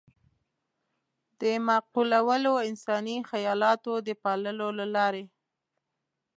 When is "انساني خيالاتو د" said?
2.69-4.09